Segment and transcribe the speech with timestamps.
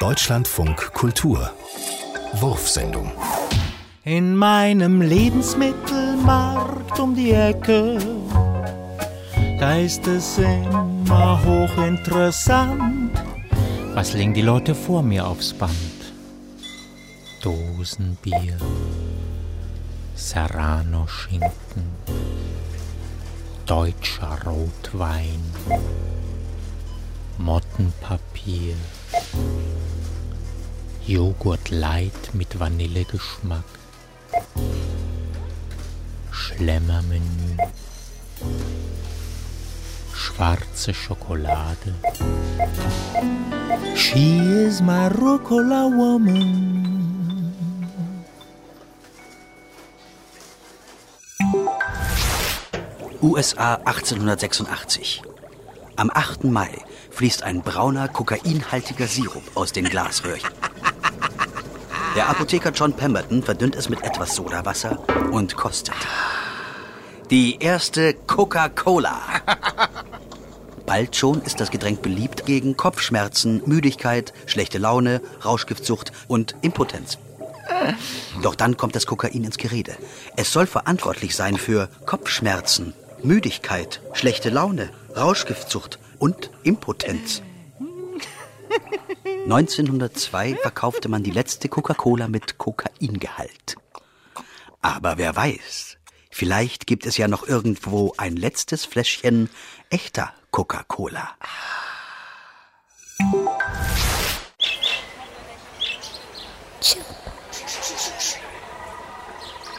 [0.00, 1.50] Deutschlandfunk Kultur
[2.32, 3.12] Wurfsendung
[4.02, 7.98] In meinem Lebensmittelmarkt um die Ecke,
[9.58, 13.12] da ist es immer hochinteressant.
[13.92, 15.74] Was legen die Leute vor mir aufs Band?
[17.42, 18.56] Dosenbier,
[20.14, 21.52] Serrano-Schinken,
[23.66, 25.44] deutscher Rotwein,
[27.36, 28.76] Mottenpapier,
[31.10, 33.64] Joghurt Light mit Vanillegeschmack,
[36.30, 37.56] Schlemmermenü,
[40.14, 41.96] schwarze Schokolade.
[43.96, 47.52] She is my Rucola woman.
[53.20, 55.22] USA 1886.
[55.96, 56.44] Am 8.
[56.44, 56.70] Mai
[57.10, 60.69] fließt ein brauner, kokainhaltiger Sirup aus den Glasröhrchen.
[62.16, 64.98] Der Apotheker John Pemberton verdünnt es mit etwas Sodawasser
[65.30, 65.94] und kostet.
[67.30, 69.16] Die erste Coca-Cola.
[70.86, 77.18] Bald schon ist das Getränk beliebt gegen Kopfschmerzen, Müdigkeit, schlechte Laune, Rauschgiftsucht und Impotenz.
[78.42, 79.96] Doch dann kommt das Kokain ins Gerede.
[80.36, 87.42] Es soll verantwortlich sein für Kopfschmerzen, Müdigkeit, schlechte Laune, Rauschgiftsucht und Impotenz.
[89.24, 93.76] 1902 verkaufte man die letzte Coca-Cola mit Kokaingehalt.
[94.82, 95.98] Aber wer weiß,
[96.30, 99.50] vielleicht gibt es ja noch irgendwo ein letztes Fläschchen
[99.90, 101.36] echter Coca-Cola.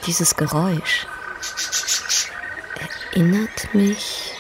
[0.06, 1.06] Dieses Geräusch
[3.12, 4.31] erinnert mich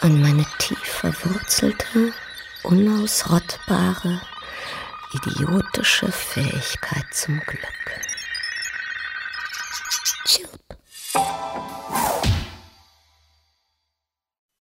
[0.00, 2.12] an meine tief verwurzelte,
[2.64, 4.20] unausrottbare,
[5.12, 7.64] idiotische Fähigkeit zum Glück.
[10.24, 10.60] Chirp.